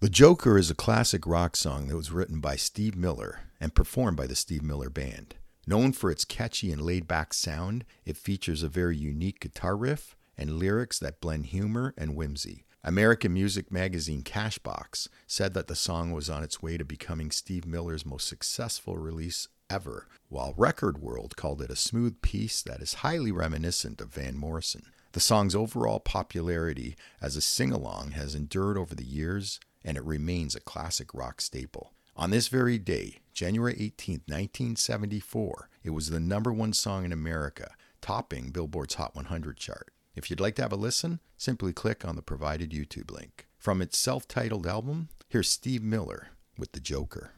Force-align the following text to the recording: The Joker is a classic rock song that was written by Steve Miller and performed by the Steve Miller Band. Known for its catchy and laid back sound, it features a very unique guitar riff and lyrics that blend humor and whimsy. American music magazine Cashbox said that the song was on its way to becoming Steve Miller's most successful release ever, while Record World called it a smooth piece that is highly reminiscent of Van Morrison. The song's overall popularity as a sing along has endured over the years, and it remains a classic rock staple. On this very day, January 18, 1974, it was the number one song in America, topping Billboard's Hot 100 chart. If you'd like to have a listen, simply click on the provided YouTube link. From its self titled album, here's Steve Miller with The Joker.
The 0.00 0.08
Joker 0.08 0.56
is 0.56 0.70
a 0.70 0.74
classic 0.74 1.26
rock 1.26 1.54
song 1.54 1.88
that 1.88 1.96
was 1.96 2.10
written 2.10 2.40
by 2.40 2.56
Steve 2.56 2.96
Miller 2.96 3.40
and 3.60 3.74
performed 3.74 4.16
by 4.16 4.26
the 4.26 4.34
Steve 4.34 4.62
Miller 4.62 4.88
Band. 4.88 5.34
Known 5.66 5.92
for 5.92 6.10
its 6.10 6.24
catchy 6.24 6.72
and 6.72 6.80
laid 6.80 7.06
back 7.06 7.34
sound, 7.34 7.84
it 8.06 8.16
features 8.16 8.62
a 8.62 8.70
very 8.70 8.96
unique 8.96 9.40
guitar 9.40 9.76
riff 9.76 10.16
and 10.38 10.58
lyrics 10.58 10.98
that 11.00 11.20
blend 11.20 11.48
humor 11.48 11.92
and 11.98 12.16
whimsy. 12.16 12.64
American 12.82 13.34
music 13.34 13.70
magazine 13.70 14.22
Cashbox 14.22 15.08
said 15.26 15.52
that 15.52 15.66
the 15.66 15.76
song 15.76 16.12
was 16.12 16.30
on 16.30 16.42
its 16.42 16.62
way 16.62 16.78
to 16.78 16.84
becoming 16.86 17.30
Steve 17.30 17.66
Miller's 17.66 18.06
most 18.06 18.26
successful 18.26 18.96
release 18.96 19.48
ever, 19.68 20.08
while 20.30 20.54
Record 20.56 20.96
World 20.96 21.36
called 21.36 21.60
it 21.60 21.70
a 21.70 21.76
smooth 21.76 22.22
piece 22.22 22.62
that 22.62 22.80
is 22.80 22.94
highly 23.04 23.32
reminiscent 23.32 24.00
of 24.00 24.14
Van 24.14 24.38
Morrison. 24.38 24.84
The 25.12 25.20
song's 25.20 25.54
overall 25.54 26.00
popularity 26.00 26.96
as 27.20 27.36
a 27.36 27.42
sing 27.42 27.70
along 27.70 28.12
has 28.12 28.34
endured 28.34 28.78
over 28.78 28.94
the 28.94 29.04
years, 29.04 29.60
and 29.84 29.96
it 29.96 30.04
remains 30.04 30.54
a 30.54 30.60
classic 30.60 31.14
rock 31.14 31.40
staple. 31.40 31.92
On 32.16 32.30
this 32.30 32.48
very 32.48 32.78
day, 32.78 33.20
January 33.32 33.74
18, 33.78 34.22
1974, 34.26 35.68
it 35.82 35.90
was 35.90 36.10
the 36.10 36.20
number 36.20 36.52
one 36.52 36.72
song 36.72 37.04
in 37.04 37.12
America, 37.12 37.70
topping 38.00 38.50
Billboard's 38.50 38.94
Hot 38.94 39.14
100 39.14 39.56
chart. 39.56 39.92
If 40.14 40.28
you'd 40.28 40.40
like 40.40 40.56
to 40.56 40.62
have 40.62 40.72
a 40.72 40.76
listen, 40.76 41.20
simply 41.36 41.72
click 41.72 42.04
on 42.04 42.16
the 42.16 42.22
provided 42.22 42.72
YouTube 42.72 43.10
link. 43.10 43.46
From 43.56 43.80
its 43.80 43.96
self 43.96 44.26
titled 44.26 44.66
album, 44.66 45.08
here's 45.28 45.48
Steve 45.48 45.82
Miller 45.82 46.28
with 46.58 46.72
The 46.72 46.80
Joker. 46.80 47.28